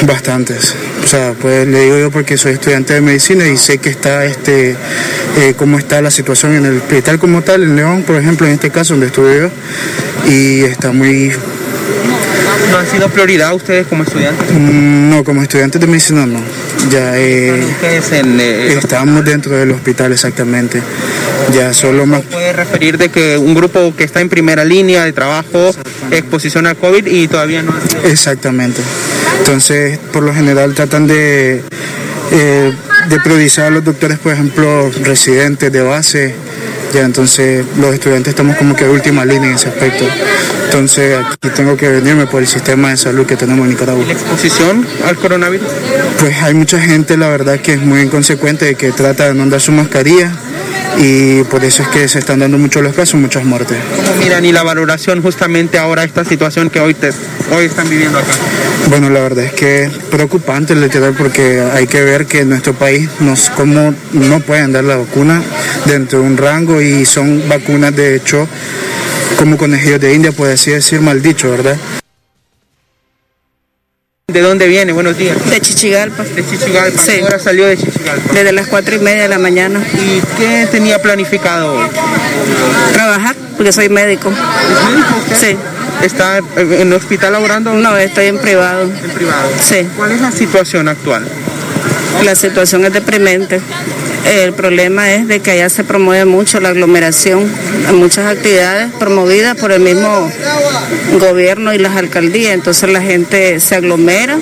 Bastantes. 0.05 0.75
O 1.03 1.07
sea, 1.07 1.33
pues 1.39 1.67
le 1.67 1.81
digo 1.81 1.97
yo 1.97 2.11
porque 2.11 2.37
soy 2.37 2.53
estudiante 2.53 2.93
de 2.93 3.01
medicina 3.01 3.47
y 3.47 3.57
sé 3.57 3.77
que 3.77 3.89
está 3.89 4.25
este 4.25 4.75
eh, 5.37 5.53
cómo 5.57 5.77
está 5.77 6.01
la 6.01 6.11
situación 6.11 6.53
en 6.55 6.65
el 6.65 6.77
hospital 6.77 7.19
como 7.19 7.41
tal, 7.41 7.63
en 7.63 7.75
León, 7.75 8.03
por 8.03 8.15
ejemplo, 8.15 8.47
en 8.47 8.53
este 8.53 8.69
caso 8.69 8.93
donde 8.93 9.07
estuve 9.07 9.39
yo, 9.39 9.49
y 10.29 10.61
está 10.61 10.91
muy 10.91 11.31
¿No 12.71 12.77
ha 12.77 12.85
sido 12.85 13.09
prioridad 13.09 13.53
ustedes 13.53 13.87
como 13.87 14.03
estudiantes? 14.03 14.51
Mm, 14.51 15.09
no, 15.09 15.23
como 15.23 15.41
estudiantes 15.41 15.79
de 15.79 15.87
medicina 15.87 16.25
no. 16.25 16.39
Ya 16.89 17.17
eh, 17.17 17.63
en, 18.11 18.39
eh, 18.39 18.73
estamos 18.73 19.25
dentro 19.25 19.55
del 19.57 19.71
hospital 19.71 20.13
exactamente. 20.13 20.81
Ya 21.53 21.73
solo 21.73 22.05
más. 22.05 22.21
puede 22.21 22.53
referir 22.53 22.97
de 22.97 23.09
que 23.09 23.37
un 23.37 23.53
grupo 23.53 23.93
que 23.95 24.03
está 24.03 24.21
en 24.21 24.29
primera 24.29 24.63
línea 24.63 25.03
de 25.03 25.13
trabajo, 25.13 25.71
exposición 26.11 26.67
al 26.67 26.77
COVID 26.77 27.05
y 27.07 27.27
todavía 27.27 27.61
no 27.61 27.73
ha 27.73 27.81
sido... 27.87 28.03
Exactamente. 28.03 28.81
Entonces, 29.39 29.99
por 30.11 30.23
lo 30.23 30.33
general 30.33 30.73
tratan 30.75 31.07
de, 31.07 31.61
eh, 32.31 32.73
de 33.09 33.19
priorizar 33.19 33.65
a 33.65 33.69
los 33.69 33.83
doctores, 33.83 34.19
por 34.19 34.33
ejemplo, 34.33 34.89
residentes 35.03 35.71
de 35.71 35.81
base. 35.81 36.35
Ya, 36.93 37.03
entonces 37.03 37.65
los 37.77 37.93
estudiantes 37.93 38.31
estamos 38.31 38.55
como 38.55 38.75
que 38.75 38.85
de 38.85 38.91
última 38.91 39.25
línea 39.25 39.49
en 39.49 39.55
ese 39.55 39.69
aspecto. 39.69 40.05
Entonces 40.65 41.17
aquí 41.17 41.49
tengo 41.55 41.75
que 41.75 41.89
venirme 41.89 42.27
por 42.27 42.41
el 42.41 42.47
sistema 42.47 42.89
de 42.89 42.97
salud 42.97 43.25
que 43.25 43.35
tenemos 43.35 43.65
en 43.65 43.71
Nicaragua. 43.71 44.03
¿Y 44.03 44.07
la 44.07 44.13
exposición 44.13 44.87
al 45.05 45.15
coronavirus? 45.17 45.67
Pues 46.19 46.41
hay 46.41 46.53
mucha 46.53 46.79
gente, 46.79 47.17
la 47.17 47.29
verdad, 47.29 47.59
que 47.59 47.73
es 47.73 47.81
muy 47.81 48.01
inconsecuente, 48.01 48.75
que 48.75 48.91
trata 48.91 49.27
de 49.27 49.33
no 49.33 49.43
andar 49.43 49.61
su 49.61 49.71
mascarilla 49.71 50.31
y 50.97 51.43
por 51.43 51.63
eso 51.63 51.83
es 51.83 51.89
que 51.89 52.07
se 52.07 52.19
están 52.19 52.39
dando 52.39 52.57
muchos 52.57 52.81
los 52.81 52.95
casos, 52.95 53.19
muchas 53.19 53.43
muertes. 53.45 53.77
¿Cómo 53.95 54.15
miran 54.15 54.45
y 54.45 54.51
la 54.51 54.63
valoración 54.63 55.21
justamente 55.21 55.77
ahora 55.77 56.03
esta 56.03 56.23
situación 56.25 56.69
que 56.69 56.79
hoy, 56.79 56.93
te, 56.93 57.11
hoy 57.51 57.65
están 57.65 57.89
viviendo 57.89 58.17
acá? 58.17 58.31
Bueno, 58.89 59.09
la 59.09 59.19
verdad 59.19 59.45
es 59.45 59.53
que 59.53 59.83
es 59.83 59.91
preocupante 60.09 60.75
literal 60.75 61.13
porque 61.17 61.61
hay 61.73 61.87
que 61.87 62.01
ver 62.01 62.25
que 62.25 62.41
en 62.41 62.49
nuestro 62.49 62.73
país 62.73 63.09
nos, 63.19 63.49
como 63.49 63.93
no 64.13 64.39
pueden 64.39 64.71
dar 64.71 64.83
la 64.83 64.97
vacuna 64.97 65.41
dentro 65.85 66.19
de 66.19 66.25
un 66.25 66.37
rango 66.37 66.81
y 66.81 67.05
son 67.05 67.47
vacunas 67.47 67.95
de 67.95 68.15
hecho 68.15 68.47
como 69.37 69.57
conejillos 69.57 69.99
de 69.99 70.13
India, 70.13 70.31
puede 70.31 70.53
así 70.53 70.71
decir 70.71 70.99
mal 71.01 71.21
dicho, 71.21 71.51
¿verdad? 71.51 71.77
¿De 74.29 74.41
dónde 74.41 74.67
viene? 74.67 74.91
Buenos 74.91 75.17
días. 75.17 75.37
De 75.49 75.61
Chichigalpa. 75.61 76.21
¿De 76.23 76.45
Chichigalpa? 76.45 77.01
Sí. 77.01 77.11
¿Qué 77.13 77.23
hora 77.23 77.39
salió 77.39 77.65
de 77.65 77.77
Chichigalpa? 77.77 78.33
Desde 78.33 78.51
las 78.51 78.67
cuatro 78.67 78.93
y 78.93 78.99
media 78.99 79.21
de 79.21 79.29
la 79.29 79.37
mañana. 79.37 79.81
¿Y 79.93 80.21
qué 80.37 80.67
tenía 80.69 81.01
planificado 81.01 81.75
hoy? 81.75 81.87
Trabajar, 82.91 83.37
porque 83.55 83.71
soy 83.71 83.87
médico. 83.87 84.29
¿Es 84.29 84.91
médico 84.91 85.15
usted? 85.31 85.51
Sí. 85.51 85.57
¿Está 86.03 86.39
en 86.57 86.71
el 86.73 86.91
hospital 86.91 87.31
laborando? 87.31 87.73
No, 87.75 87.95
estoy 87.95 88.25
en 88.25 88.37
privado. 88.39 88.81
¿En 88.81 89.11
privado? 89.11 89.49
Sí. 89.63 89.87
¿Cuál 89.95 90.11
es 90.11 90.19
la 90.19 90.33
situación 90.33 90.89
actual? 90.89 91.25
La 92.25 92.35
situación 92.35 92.83
es 92.83 92.91
deprimente. 92.91 93.61
El 94.27 94.53
problema 94.53 95.13
es 95.13 95.27
de 95.27 95.39
que 95.39 95.51
allá 95.51 95.69
se 95.69 95.85
promueve 95.85 96.25
mucho 96.25 96.59
la 96.59 96.69
aglomeración, 96.69 97.49
muchas 97.93 98.25
actividades 98.25 98.91
promovidas 98.99 99.55
por 99.55 99.71
el 99.71 99.79
mismo 99.79 100.29
gobierno 101.17 101.73
y 101.73 101.77
las 101.77 101.95
alcaldías, 101.95 102.53
entonces 102.53 102.89
la 102.89 103.01
gente 103.01 103.59
se 103.61 103.75
aglomera 103.75 104.37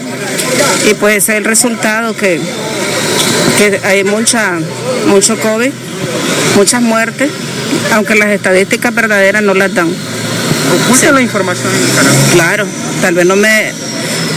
y 0.89 0.96
pues 0.96 1.18
ese 1.18 1.34
es 1.34 1.38
el 1.38 1.46
resultado 1.46 2.15
que, 2.15 2.39
que 3.60 3.80
hay 3.86 4.04
mucha, 4.04 4.58
mucho 5.06 5.38
COVID, 5.39 5.72
muchas 6.56 6.82
muertes, 6.82 7.30
aunque 7.94 8.15
las 8.15 8.30
estadísticas 8.30 8.94
verdaderas 8.94 9.44
no 9.44 9.54
las 9.54 9.74
dan. 9.74 9.89
¿Oculta 10.84 11.12
la 11.12 11.22
información 11.22 11.72
en 11.74 11.86
Nicaragua? 11.86 12.20
Claro, 12.34 12.65
tal 13.01 13.13
vez 13.13 13.25
no 13.27 13.36
me, 13.36 13.72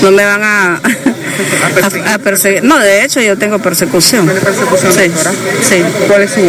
no 0.03 0.11
me 0.11 0.25
van 0.25 0.43
a, 0.45 0.81
a, 1.83 2.15
a 2.15 2.19
perseguir. 2.19 2.63
No, 2.65 2.79
de 2.79 3.05
hecho 3.05 3.21
yo 3.21 3.37
tengo 3.39 3.59
persecución. 3.59 4.25
¿Tiene 4.27 4.41
persecución, 4.41 4.93
Sí, 4.93 5.11
sí. 5.69 5.83
¿Cuál 6.07 6.23
es 6.23 6.31
su 6.33 6.41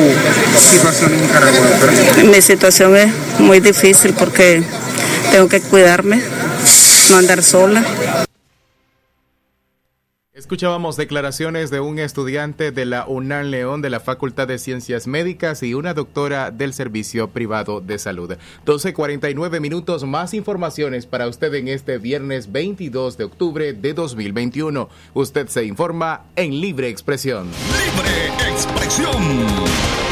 situación 0.59 1.13
en 1.13 1.21
Nicaragua, 1.21 1.59
doctora? 1.67 2.23
Mi 2.23 2.41
situación 2.41 2.95
es 2.95 3.11
muy 3.39 3.59
difícil 3.59 4.13
porque 4.13 4.63
tengo 5.31 5.47
que 5.47 5.61
cuidarme, 5.61 6.21
no 7.09 7.17
andar 7.17 7.43
sola. 7.43 7.83
Escuchábamos 10.39 10.95
declaraciones 10.95 11.69
de 11.69 11.81
un 11.81 11.99
estudiante 11.99 12.71
de 12.71 12.85
la 12.85 13.05
UNAM 13.05 13.47
León 13.47 13.81
de 13.81 13.89
la 13.89 13.99
Facultad 13.99 14.47
de 14.47 14.57
Ciencias 14.57 15.05
Médicas 15.05 15.61
y 15.63 15.73
una 15.73 15.93
doctora 15.93 16.49
del 16.49 16.73
Servicio 16.73 17.31
Privado 17.31 17.81
de 17.81 17.99
Salud. 17.99 18.37
12.49 18.65 19.59
minutos 19.59 20.05
más 20.05 20.33
informaciones 20.33 21.05
para 21.07 21.27
usted 21.27 21.53
en 21.55 21.67
este 21.67 21.97
viernes 21.97 22.53
22 22.53 23.17
de 23.17 23.25
octubre 23.25 23.73
de 23.73 23.93
2021. 23.93 24.87
Usted 25.13 25.49
se 25.49 25.65
informa 25.65 26.23
en 26.37 26.61
Libre 26.61 26.87
Expresión. 26.87 27.49
Libre 27.49 28.49
expresión. 28.49 30.08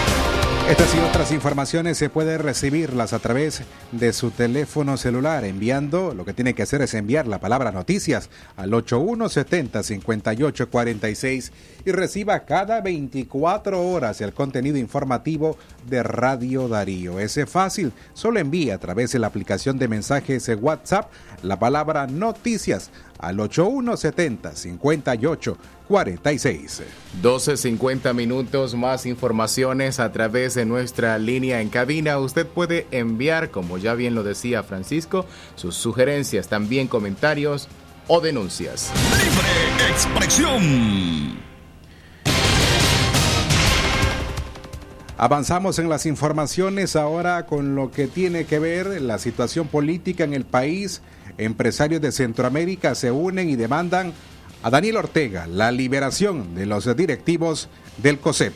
Estas 0.70 0.96
y 0.96 1.00
otras 1.00 1.32
informaciones 1.32 1.98
se 1.98 2.10
puede 2.10 2.38
recibirlas 2.38 3.14
a 3.14 3.20
través 3.20 3.62
de 3.94 4.12
su 4.12 4.32
teléfono 4.32 4.98
celular 4.98 5.46
enviando, 5.46 6.14
lo 6.14 6.26
que 6.26 6.34
tiene 6.34 6.56
que 6.56 6.64
hacer 6.64 6.82
es 6.82 6.94
enviar 6.94 7.26
la 7.26 7.40
palabra 7.40 7.72
noticias 7.72 8.30
al 8.58 8.72
8170-5846 8.72 11.52
y 11.86 11.92
reciba 11.94 12.42
cada 12.42 12.82
24 12.82 13.82
horas 13.82 14.20
el 14.20 14.34
contenido 14.34 14.78
informativo 14.78 15.58
de 15.90 16.04
Radio 16.04 16.68
Darío. 16.68 17.22
Es 17.22 17.40
fácil, 17.48 17.94
solo 18.14 18.42
envía 18.42 18.76
a 18.76 18.80
través 18.80 19.14
de 19.14 19.20
la 19.20 19.28
aplicación 19.28 19.80
de 19.80 19.88
mensajes 19.88 20.48
de 20.48 20.56
WhatsApp 20.56 21.10
la 21.44 21.58
palabra 21.58 22.08
noticias 22.08 22.92
al 23.20 23.38
8170-5846. 23.38 25.58
46. 25.88 26.84
12.50 27.22 28.14
minutos 28.14 28.76
más 28.76 29.06
informaciones 29.06 30.00
a 30.00 30.12
través 30.12 30.56
de 30.56 30.66
nuestra 30.66 31.18
línea 31.18 31.62
en 31.62 31.70
cabina. 31.70 32.20
Usted 32.20 32.46
puede 32.46 32.88
enviar, 32.92 33.52
como 33.52 33.78
ya 33.78 33.94
bien 33.94 34.14
lo 34.14 34.24
decía 34.24 34.64
Francisco, 34.64 35.26
sus 35.56 35.76
sugerencias, 35.76 36.50
también 36.50 36.88
comentarios 36.88 37.68
o 38.08 38.20
denuncias. 38.20 38.92
Libre 39.18 39.90
expresión. 39.90 41.47
Avanzamos 45.20 45.80
en 45.80 45.90
las 45.90 46.06
informaciones 46.06 46.96
ahora 46.96 47.48
con 47.48 47.74
lo 47.74 47.90
que 47.90 48.06
tiene 48.06 48.46
que 48.46 48.60
ver 48.60 49.02
la 49.02 49.18
situación 49.18 49.68
política 49.68 50.24
en 50.24 50.36
el 50.36 50.46
país. 50.46 51.02
Empresarios 51.40 52.02
de 52.02 52.12
Centroamérica 52.12 52.94
se 52.94 53.10
unen 53.10 53.50
y 53.50 53.56
demandan 53.56 54.14
a 54.62 54.70
Daniel 54.70 54.98
Ortega 54.98 55.48
la 55.48 55.72
liberación 55.72 56.54
de 56.54 56.68
los 56.68 56.96
directivos 56.96 57.68
del 57.98 58.20
COSEP. 58.20 58.54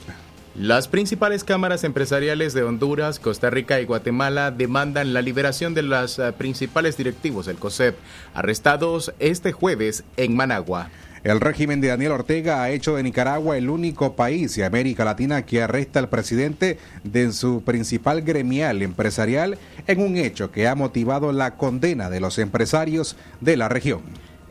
Las 0.53 0.87
principales 0.87 1.43
cámaras 1.43 1.83
empresariales 1.83 2.53
de 2.53 2.61
Honduras, 2.61 3.19
Costa 3.19 3.49
Rica 3.49 3.81
y 3.81 3.85
Guatemala 3.85 4.51
demandan 4.51 5.13
la 5.13 5.23
liberación 5.23 5.73
de 5.73 5.81
los 5.81 6.19
uh, 6.19 6.33
principales 6.37 6.95
directivos 6.95 7.47
del 7.47 7.55
COSEP, 7.55 7.97
arrestados 8.35 9.13
este 9.17 9.51
jueves 9.51 10.03
en 10.15 10.35
Managua. 10.35 10.89
El 11.23 11.39
régimen 11.39 11.81
de 11.81 11.89
Daniel 11.89 12.13
Ortega 12.13 12.63
ha 12.63 12.71
hecho 12.71 12.95
de 12.95 13.03
Nicaragua 13.03 13.55
el 13.55 13.69
único 13.69 14.15
país 14.15 14.55
de 14.55 14.65
América 14.65 15.05
Latina 15.05 15.45
que 15.45 15.61
arresta 15.61 15.99
al 15.99 16.09
presidente 16.09 16.79
de 17.03 17.31
su 17.31 17.61
principal 17.61 18.23
gremial 18.23 18.81
empresarial 18.81 19.59
en 19.85 20.01
un 20.01 20.17
hecho 20.17 20.51
que 20.51 20.67
ha 20.67 20.73
motivado 20.73 21.31
la 21.31 21.57
condena 21.57 22.09
de 22.09 22.21
los 22.21 22.39
empresarios 22.39 23.17
de 23.39 23.55
la 23.55 23.69
región. 23.69 24.01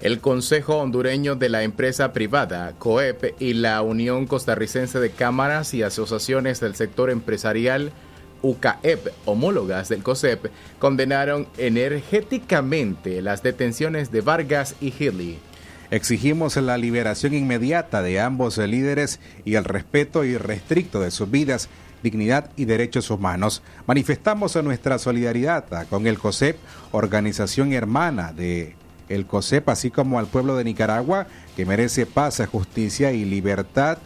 El 0.01 0.21
Consejo 0.21 0.77
Hondureño 0.77 1.35
de 1.35 1.49
la 1.49 1.65
Empresa 1.65 2.13
Privada, 2.13 2.73
COEP, 2.79 3.35
y 3.41 3.55
la 3.55 3.83
Unión 3.83 4.29
Costarricense 4.29 5.01
de 5.01 5.11
Cámaras 5.11 5.75
y 5.75 5.83
Asociaciones 5.83 6.61
del 6.61 6.77
Sector 6.77 7.11
Empresarial, 7.11 7.91
UCAEP, 8.43 9.09
homólogas 9.27 9.89
del 9.89 10.05
COSEP, 10.05 10.47
condenaron 10.79 11.49
energéticamente 11.59 13.21
las 13.23 13.43
detenciones 13.43 14.13
de 14.13 14.21
Vargas 14.21 14.77
y 14.81 14.93
Healy. 14.93 15.39
Exigimos 15.91 16.57
la 16.57 16.79
liberación 16.79 17.35
inmediata 17.35 18.01
de 18.01 18.21
ambos 18.21 18.59
líderes 18.59 19.19
y 19.45 19.55
el 19.57 19.65
respeto 19.65 20.25
irrestricto 20.25 21.01
de 21.01 21.11
sus 21.11 21.29
vidas, 21.29 21.69
dignidad 22.03 22.53
y 22.57 22.65
derechos 22.65 23.11
humanos. 23.11 23.63
Manifestamos 23.87 24.55
nuestra 24.63 24.99
solidaridad 24.99 25.65
con 25.89 26.07
el 26.07 26.19
COSEP, 26.19 26.57
organización 26.93 27.73
hermana 27.73 28.33
de 28.33 28.77
el 29.09 29.27
COSEP, 29.27 29.69
así 29.69 29.91
como 29.91 30.21
al 30.21 30.29
pueblo 30.29 30.57
de 30.57 30.63
Nicaragua, 30.63 31.27
que 31.57 31.67
merece 31.67 32.07
paz, 32.07 32.41
justicia 32.51 33.13
y 33.13 33.25
libertad 33.25 33.99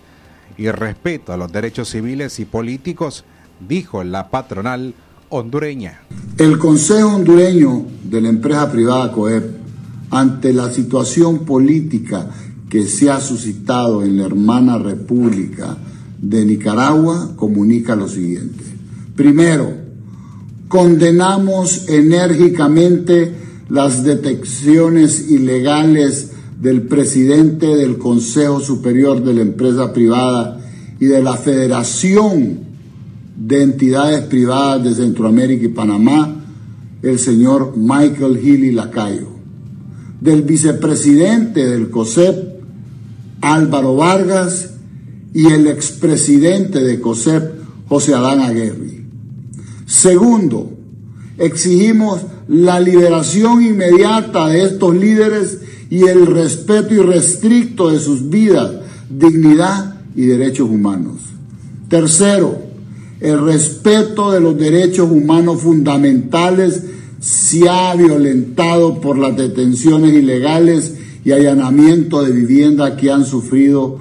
y 0.57 0.71
respeto 0.71 1.35
a 1.35 1.37
los 1.37 1.53
derechos 1.53 1.91
civiles 1.91 2.41
y 2.41 2.47
políticos, 2.47 3.25
dijo 3.61 4.03
la 4.05 4.31
patronal 4.31 4.95
hondureña. 5.29 6.01
El 6.39 6.59
Consejo 6.59 7.09
Hondureño 7.09 7.85
de 8.03 8.21
la 8.23 8.29
empresa 8.31 8.71
privada 8.73 9.13
COEP, 9.13 9.64
ante 10.15 10.53
la 10.53 10.73
situación 10.73 11.41
política 11.41 12.31
que 12.71 12.87
se 12.87 13.11
ha 13.11 13.21
suscitado 13.21 14.03
en 14.03 14.17
la 14.17 14.27
hermana 14.27 14.79
República 14.79 15.77
de 16.21 16.45
Nicaragua, 16.45 17.33
comunica 17.37 17.97
lo 17.97 18.09
siguiente. 18.09 18.65
Primero, 19.17 19.73
condenamos 20.69 21.89
enérgicamente 21.89 23.35
las 23.69 24.05
detecciones 24.05 25.31
ilegales 25.31 26.31
del 26.61 26.83
presidente 26.83 27.67
del 27.67 27.99
Consejo 27.99 28.61
Superior 28.61 29.23
de 29.23 29.35
la 29.35 29.43
Empresa 29.43 29.93
Privada 29.93 30.61
y 31.01 31.07
de 31.07 31.23
la 31.23 31.37
Federación 31.37 32.61
de 33.37 33.63
Entidades 33.63 34.23
Privadas 34.27 34.85
de 34.85 34.95
Centroamérica 34.95 35.65
y 35.65 35.69
Panamá, 35.69 36.45
el 37.03 37.19
señor 37.19 37.75
Michael 37.77 38.39
Healy 38.39 38.73
Lacayo, 38.73 39.34
del 40.25 40.41
vicepresidente 40.41 41.67
del 41.67 41.91
COSEP, 41.91 42.63
Álvaro 43.43 43.95
Vargas, 43.95 44.71
y 45.35 45.49
el 45.49 45.67
expresidente 45.67 46.83
de 46.83 46.99
COSEP, 46.99 47.43
José 47.89 48.15
Adán 48.15 48.41
Aguirre. 48.41 49.05
Segundo, 49.85 50.73
exigimos 51.37 52.23
la 52.49 52.81
liberación 52.81 53.63
inmediata 53.63 54.49
de 54.49 54.65
estos 54.65 54.97
líderes 54.97 55.59
y 55.91 56.05
el 56.05 56.25
respeto 56.25 56.95
irrestricto 56.95 57.91
de 57.91 57.99
sus 57.99 58.31
vidas, 58.31 58.77
dignidad 59.11 59.97
y 60.17 60.23
derechos 60.23 60.71
humanos. 60.71 61.17
Tercero, 61.91 62.63
el 63.21 63.45
respeto 63.45 64.33
de 64.33 64.41
los 64.41 64.57
derechos 64.57 65.11
humanos 65.11 65.61
fundamentales 65.61 66.83
se 67.25 67.67
ha 67.71 67.95
violentado 67.95 69.01
por 69.01 69.17
las 69.17 69.35
detenciones 69.35 70.13
ilegales 70.13 70.95
y 71.25 71.33
allanamiento 71.33 72.23
de 72.23 72.33
vivienda 72.33 72.99
que 72.99 73.11
han 73.11 73.25
sufrido, 73.25 73.99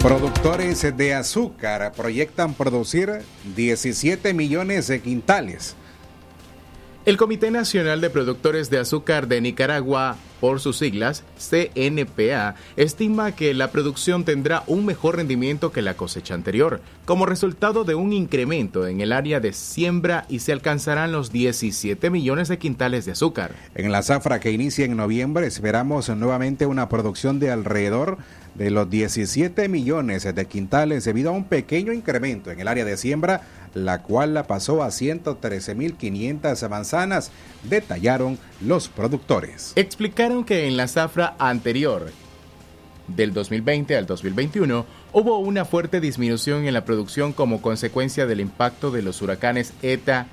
Productores 0.00 0.96
de 0.96 1.14
azúcar 1.14 1.92
proyectan 1.96 2.54
producir 2.54 3.22
17 3.54 4.34
millones 4.34 4.88
de 4.88 5.00
quintales 5.00 5.76
el 7.04 7.16
Comité 7.16 7.50
Nacional 7.50 8.00
de 8.00 8.10
Productores 8.10 8.70
de 8.70 8.78
Azúcar 8.78 9.26
de 9.26 9.40
Nicaragua, 9.40 10.16
por 10.42 10.58
sus 10.58 10.76
siglas 10.78 11.22
CNPA, 11.38 12.56
estima 12.76 13.30
que 13.30 13.54
la 13.54 13.70
producción 13.70 14.24
tendrá 14.24 14.64
un 14.66 14.84
mejor 14.84 15.18
rendimiento 15.18 15.70
que 15.70 15.82
la 15.82 15.94
cosecha 15.94 16.34
anterior, 16.34 16.80
como 17.04 17.26
resultado 17.26 17.84
de 17.84 17.94
un 17.94 18.12
incremento 18.12 18.88
en 18.88 19.00
el 19.00 19.12
área 19.12 19.38
de 19.38 19.52
siembra 19.52 20.26
y 20.28 20.40
se 20.40 20.50
alcanzarán 20.50 21.12
los 21.12 21.30
17 21.30 22.10
millones 22.10 22.48
de 22.48 22.58
quintales 22.58 23.04
de 23.04 23.12
azúcar. 23.12 23.52
En 23.76 23.92
la 23.92 24.02
zafra 24.02 24.40
que 24.40 24.50
inicia 24.50 24.84
en 24.84 24.96
noviembre 24.96 25.46
esperamos 25.46 26.08
nuevamente 26.08 26.66
una 26.66 26.88
producción 26.88 27.38
de 27.38 27.52
alrededor 27.52 28.18
de 28.54 28.70
los 28.70 28.90
17 28.90 29.68
millones 29.68 30.24
de 30.34 30.46
quintales 30.46 31.04
debido 31.04 31.30
a 31.30 31.34
un 31.34 31.44
pequeño 31.44 31.92
incremento 31.92 32.50
en 32.50 32.60
el 32.60 32.68
área 32.68 32.84
de 32.84 32.96
siembra, 32.96 33.42
la 33.74 34.02
cual 34.02 34.34
la 34.34 34.46
pasó 34.46 34.82
a 34.82 34.88
113.500 34.88 36.68
manzanas, 36.68 37.30
detallaron 37.68 38.38
los 38.60 38.88
productores. 38.88 39.72
Que 40.40 40.66
en 40.66 40.78
la 40.78 40.88
zafra 40.88 41.36
anterior, 41.38 42.10
del 43.06 43.34
2020 43.34 43.96
al 43.96 44.06
2021, 44.06 44.86
hubo 45.12 45.38
una 45.38 45.66
fuerte 45.66 46.00
disminución 46.00 46.66
en 46.66 46.72
la 46.72 46.86
producción 46.86 47.34
como 47.34 47.60
consecuencia 47.60 48.24
del 48.24 48.40
impacto 48.40 48.90
de 48.90 49.02
los 49.02 49.20
huracanes 49.20 49.74
ETA 49.82 50.28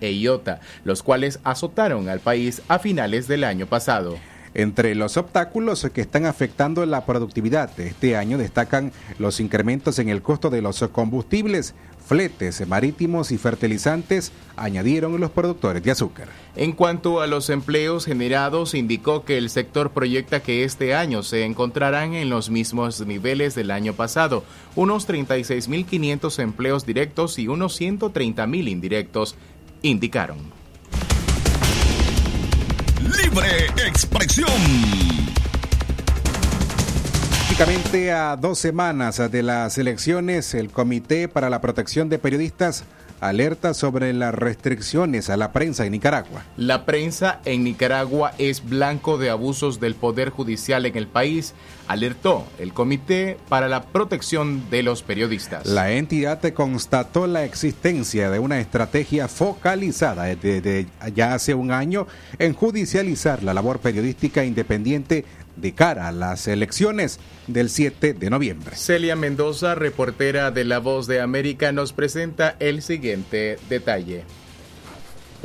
e 0.00 0.10
IOTA, 0.10 0.60
los 0.82 1.04
cuales 1.04 1.38
azotaron 1.44 2.08
al 2.08 2.18
país 2.18 2.62
a 2.66 2.80
finales 2.80 3.28
del 3.28 3.44
año 3.44 3.66
pasado. 3.66 4.16
Entre 4.54 4.96
los 4.96 5.16
obstáculos 5.16 5.88
que 5.94 6.00
están 6.00 6.26
afectando 6.26 6.84
la 6.84 7.06
productividad 7.06 7.74
de 7.76 7.86
este 7.86 8.16
año 8.16 8.38
destacan 8.38 8.92
los 9.18 9.38
incrementos 9.38 10.00
en 10.00 10.08
el 10.08 10.20
costo 10.20 10.50
de 10.50 10.62
los 10.62 10.82
combustibles, 10.92 11.74
fletes 12.06 12.66
marítimos 12.66 13.32
y 13.32 13.38
fertilizantes, 13.38 14.32
añadieron 14.56 15.18
los 15.20 15.30
productores 15.30 15.82
de 15.82 15.90
azúcar. 15.90 16.28
En 16.56 16.72
cuanto 16.72 17.20
a 17.20 17.26
los 17.26 17.50
empleos 17.50 18.04
generados, 18.04 18.74
indicó 18.74 19.24
que 19.24 19.38
el 19.38 19.50
sector 19.50 19.90
proyecta 19.90 20.40
que 20.40 20.64
este 20.64 20.94
año 20.94 21.22
se 21.22 21.44
encontrarán 21.44 22.14
en 22.14 22.30
los 22.30 22.50
mismos 22.50 23.04
niveles 23.06 23.54
del 23.54 23.70
año 23.70 23.94
pasado, 23.94 24.44
unos 24.76 25.08
36.500 25.08 26.42
empleos 26.42 26.86
directos 26.86 27.38
y 27.38 27.48
unos 27.48 27.80
130.000 27.80 28.68
indirectos, 28.68 29.36
indicaron. 29.82 30.38
Libre 33.00 33.66
expresión. 33.86 35.23
Prácticamente 37.56 38.10
a 38.10 38.34
dos 38.36 38.58
semanas 38.58 39.30
de 39.30 39.42
las 39.44 39.78
elecciones, 39.78 40.54
el 40.54 40.70
Comité 40.70 41.28
para 41.28 41.48
la 41.48 41.60
Protección 41.60 42.08
de 42.08 42.18
Periodistas 42.18 42.82
alerta 43.20 43.74
sobre 43.74 44.12
las 44.12 44.34
restricciones 44.34 45.30
a 45.30 45.36
la 45.36 45.52
prensa 45.52 45.86
en 45.86 45.92
Nicaragua. 45.92 46.42
La 46.56 46.84
prensa 46.84 47.40
en 47.44 47.62
Nicaragua 47.62 48.32
es 48.38 48.68
blanco 48.68 49.18
de 49.18 49.30
abusos 49.30 49.78
del 49.78 49.94
Poder 49.94 50.30
Judicial 50.30 50.84
en 50.84 50.96
el 50.96 51.06
país, 51.06 51.54
alertó 51.86 52.44
el 52.58 52.72
Comité 52.72 53.38
para 53.48 53.68
la 53.68 53.84
Protección 53.84 54.68
de 54.68 54.82
los 54.82 55.02
Periodistas. 55.02 55.64
La 55.66 55.92
entidad 55.92 56.42
constató 56.54 57.28
la 57.28 57.44
existencia 57.44 58.30
de 58.30 58.40
una 58.40 58.58
estrategia 58.58 59.28
focalizada 59.28 60.24
desde 60.24 60.86
ya 61.14 61.34
hace 61.34 61.54
un 61.54 61.70
año 61.70 62.08
en 62.40 62.52
judicializar 62.52 63.44
la 63.44 63.54
labor 63.54 63.78
periodística 63.78 64.44
independiente 64.44 65.24
de 65.56 65.72
cara 65.72 66.08
a 66.08 66.12
las 66.12 66.48
elecciones 66.48 67.20
del 67.46 67.70
7 67.70 68.14
de 68.14 68.30
noviembre. 68.30 68.76
Celia 68.76 69.16
Mendoza, 69.16 69.74
reportera 69.74 70.50
de 70.50 70.64
La 70.64 70.78
Voz 70.78 71.06
de 71.06 71.20
América, 71.20 71.72
nos 71.72 71.92
presenta 71.92 72.56
el 72.58 72.82
siguiente 72.82 73.58
detalle. 73.68 74.24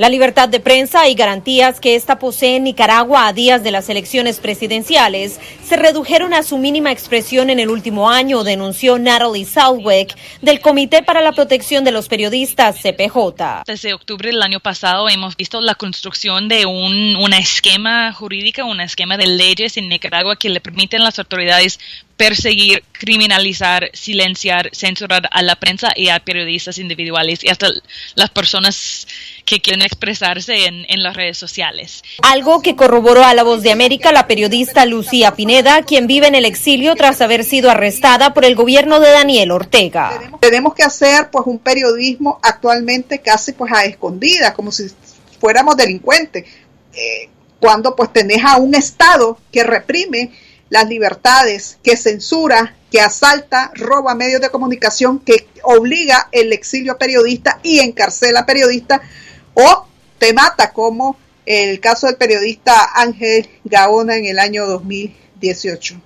La 0.00 0.08
libertad 0.08 0.48
de 0.48 0.60
prensa 0.60 1.08
y 1.08 1.14
garantías 1.14 1.78
que 1.78 1.94
ésta 1.94 2.18
posee 2.18 2.56
en 2.56 2.64
Nicaragua 2.64 3.26
a 3.26 3.34
días 3.34 3.62
de 3.62 3.70
las 3.70 3.90
elecciones 3.90 4.40
presidenciales 4.40 5.38
se 5.62 5.76
redujeron 5.76 6.32
a 6.32 6.42
su 6.42 6.56
mínima 6.56 6.90
expresión 6.90 7.50
en 7.50 7.60
el 7.60 7.68
último 7.68 8.08
año, 8.08 8.42
denunció 8.42 8.98
Natalie 8.98 9.44
Southwick 9.44 10.16
del 10.40 10.60
Comité 10.60 11.02
para 11.02 11.20
la 11.20 11.32
Protección 11.32 11.84
de 11.84 11.90
los 11.90 12.08
Periodistas, 12.08 12.76
CPJ. 12.80 13.64
Desde 13.66 13.92
octubre 13.92 14.30
del 14.30 14.40
año 14.40 14.58
pasado 14.58 15.06
hemos 15.10 15.36
visto 15.36 15.60
la 15.60 15.74
construcción 15.74 16.48
de 16.48 16.64
un, 16.64 17.16
una 17.16 17.36
esquema 17.36 18.10
jurídica, 18.14 18.64
un 18.64 18.80
esquema 18.80 19.18
de 19.18 19.26
leyes 19.26 19.76
en 19.76 19.90
Nicaragua 19.90 20.36
que 20.36 20.48
le 20.48 20.62
permiten 20.62 21.02
a 21.02 21.04
las 21.04 21.18
autoridades 21.18 21.78
perseguir, 22.20 22.84
criminalizar, 22.92 23.88
silenciar, 23.94 24.68
censurar 24.74 25.30
a 25.32 25.40
la 25.40 25.56
prensa 25.56 25.90
y 25.96 26.10
a 26.10 26.20
periodistas 26.20 26.76
individuales 26.76 27.42
y 27.42 27.48
hasta 27.48 27.68
las 28.14 28.28
personas 28.28 29.06
que 29.46 29.62
quieren 29.62 29.80
expresarse 29.80 30.66
en, 30.66 30.84
en, 30.90 31.02
las 31.02 31.16
redes 31.16 31.38
sociales. 31.38 32.02
Algo 32.22 32.60
que 32.60 32.76
corroboró 32.76 33.24
a 33.24 33.32
la 33.32 33.42
voz 33.42 33.62
de 33.62 33.72
América 33.72 34.12
la 34.12 34.26
periodista 34.26 34.84
Lucía 34.84 35.34
Pineda, 35.34 35.82
quien 35.84 36.06
vive 36.06 36.26
en 36.26 36.34
el 36.34 36.44
exilio 36.44 36.94
tras 36.94 37.22
haber 37.22 37.42
sido 37.42 37.70
arrestada 37.70 38.34
por 38.34 38.44
el 38.44 38.54
gobierno 38.54 39.00
de 39.00 39.12
Daniel 39.12 39.52
Ortega. 39.52 40.12
Tenemos 40.42 40.74
que 40.74 40.82
hacer 40.82 41.30
pues 41.30 41.46
un 41.46 41.58
periodismo 41.58 42.38
actualmente 42.42 43.20
casi 43.20 43.54
pues 43.54 43.72
a 43.72 43.86
escondidas, 43.86 44.52
como 44.52 44.72
si 44.72 44.88
fuéramos 45.40 45.74
delincuentes. 45.74 46.44
Eh, 46.92 47.30
cuando 47.58 47.96
pues 47.96 48.12
tenés 48.12 48.44
a 48.44 48.58
un 48.58 48.74
Estado 48.74 49.38
que 49.50 49.64
reprime 49.64 50.32
las 50.70 50.88
libertades, 50.88 51.78
que 51.82 51.96
censura, 51.96 52.74
que 52.90 53.00
asalta, 53.00 53.70
roba 53.74 54.14
medios 54.14 54.40
de 54.40 54.50
comunicación, 54.50 55.18
que 55.18 55.46
obliga 55.62 56.28
el 56.32 56.52
exilio 56.52 56.92
a 56.92 56.98
periodistas 56.98 57.56
y 57.62 57.80
encarcela 57.80 58.40
a 58.40 58.46
periodistas 58.46 59.00
o 59.54 59.86
te 60.18 60.32
mata 60.32 60.72
como 60.72 61.16
el 61.44 61.80
caso 61.80 62.06
del 62.06 62.16
periodista 62.16 62.90
Ángel 62.94 63.48
Gaona 63.64 64.16
en 64.16 64.26
el 64.26 64.38
año 64.38 64.66
2018. 64.66 66.00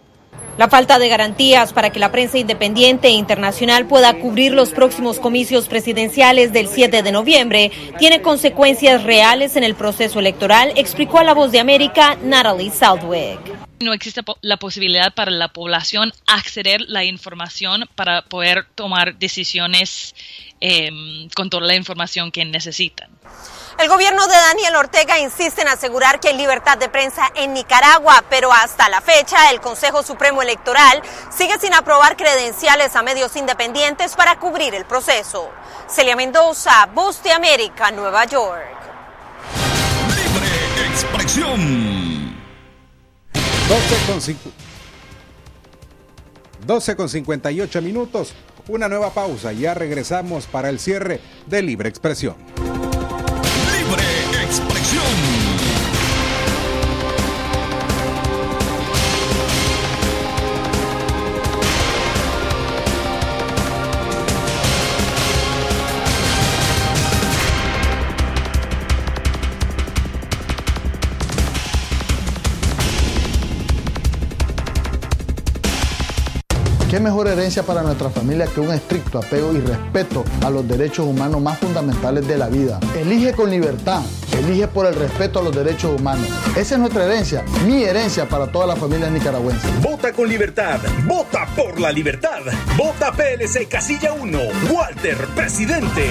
La 0.56 0.68
falta 0.68 1.00
de 1.00 1.08
garantías 1.08 1.72
para 1.72 1.90
que 1.90 1.98
la 1.98 2.12
prensa 2.12 2.38
independiente 2.38 3.08
e 3.08 3.12
internacional 3.12 3.86
pueda 3.86 4.14
cubrir 4.14 4.52
los 4.52 4.70
próximos 4.70 5.18
comicios 5.18 5.66
presidenciales 5.66 6.52
del 6.52 6.68
7 6.68 7.02
de 7.02 7.12
noviembre 7.12 7.72
tiene 7.98 8.22
consecuencias 8.22 9.02
reales 9.02 9.56
en 9.56 9.64
el 9.64 9.74
proceso 9.74 10.20
electoral, 10.20 10.72
explicó 10.76 11.18
a 11.18 11.24
La 11.24 11.34
Voz 11.34 11.50
de 11.50 11.58
América 11.58 12.16
Natalie 12.22 12.70
Southwick. 12.70 13.63
No 13.80 13.92
existe 13.92 14.22
la 14.40 14.56
posibilidad 14.56 15.12
para 15.14 15.30
la 15.30 15.48
población 15.48 16.12
acceder 16.26 16.82
a 16.82 16.84
la 16.88 17.04
información 17.04 17.88
para 17.94 18.22
poder 18.22 18.66
tomar 18.74 19.16
decisiones 19.16 20.14
eh, 20.60 20.90
con 21.34 21.50
toda 21.50 21.66
la 21.66 21.74
información 21.74 22.30
que 22.30 22.44
necesitan. 22.44 23.10
El 23.78 23.88
gobierno 23.88 24.24
de 24.28 24.34
Daniel 24.34 24.76
Ortega 24.76 25.18
insiste 25.18 25.62
en 25.62 25.68
asegurar 25.68 26.20
que 26.20 26.28
hay 26.28 26.36
libertad 26.36 26.78
de 26.78 26.88
prensa 26.88 27.30
en 27.34 27.54
Nicaragua, 27.54 28.24
pero 28.30 28.52
hasta 28.52 28.88
la 28.88 29.00
fecha 29.00 29.50
el 29.50 29.60
Consejo 29.60 30.04
Supremo 30.04 30.42
Electoral 30.42 31.02
sigue 31.36 31.58
sin 31.58 31.74
aprobar 31.74 32.16
credenciales 32.16 32.94
a 32.94 33.02
medios 33.02 33.34
independientes 33.34 34.14
para 34.14 34.38
cubrir 34.38 34.74
el 34.74 34.84
proceso. 34.84 35.50
Celia 35.88 36.14
Mendoza, 36.14 36.86
Voz 36.94 37.20
de 37.24 37.32
América, 37.32 37.90
Nueva 37.90 38.24
York. 38.26 38.76
Libre 40.16 40.86
expresión. 40.88 42.13
12 46.66 46.96
con 46.96 47.08
58 47.08 47.82
minutos. 47.82 48.34
Una 48.68 48.88
nueva 48.88 49.10
pausa. 49.14 49.52
Ya 49.52 49.72
regresamos 49.72 50.46
para 50.46 50.68
el 50.68 50.78
cierre 50.78 51.20
de 51.46 51.62
Libre 51.62 51.88
Expresión. 51.88 52.36
Mejor 77.04 77.28
herencia 77.28 77.62
para 77.62 77.82
nuestra 77.82 78.08
familia 78.08 78.46
que 78.46 78.60
un 78.60 78.72
estricto 78.72 79.18
apego 79.18 79.52
y 79.52 79.60
respeto 79.60 80.24
a 80.42 80.48
los 80.48 80.66
derechos 80.66 81.06
humanos 81.06 81.40
más 81.42 81.58
fundamentales 81.58 82.26
de 82.26 82.38
la 82.38 82.48
vida? 82.48 82.80
Elige 82.96 83.34
con 83.34 83.50
libertad, 83.50 84.00
elige 84.32 84.66
por 84.68 84.86
el 84.86 84.94
respeto 84.94 85.38
a 85.38 85.42
los 85.42 85.54
derechos 85.54 86.00
humanos. 86.00 86.26
Esa 86.56 86.74
es 86.74 86.80
nuestra 86.80 87.04
herencia, 87.04 87.44
mi 87.66 87.84
herencia 87.84 88.26
para 88.26 88.50
toda 88.50 88.66
la 88.66 88.76
familia 88.76 89.10
nicaragüense. 89.10 89.68
Vota 89.82 90.12
con 90.12 90.28
libertad, 90.28 90.80
vota 91.04 91.46
por 91.54 91.78
la 91.78 91.92
libertad. 91.92 92.40
Vota 92.76 93.12
PLC 93.12 93.68
Casilla 93.68 94.14
1, 94.14 94.38
Walter, 94.72 95.18
presidente. 95.36 96.10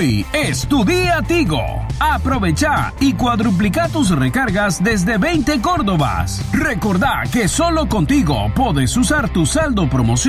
Hoy 0.00 0.24
es 0.32 0.66
tu 0.66 0.82
día 0.82 1.20
Tigo. 1.20 1.60
Aprovecha 1.98 2.94
y 3.00 3.12
cuadruplica 3.12 3.86
tus 3.90 4.08
recargas 4.08 4.82
desde 4.82 5.18
20 5.18 5.60
Córdobas. 5.60 6.42
Recordá 6.54 7.24
que 7.30 7.48
solo 7.48 7.86
contigo 7.86 8.50
puedes 8.54 8.96
usar 8.96 9.28
tu 9.28 9.44
saldo 9.44 9.90
promocional 9.90 10.20